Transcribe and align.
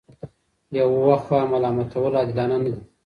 یوه 0.79 1.15
خوا 1.23 1.39
ملامتول 1.51 2.13
عادلانه 2.19 2.57
نه 2.63 2.69
دي. 2.73 2.81